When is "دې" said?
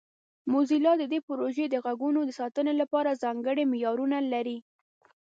1.11-1.19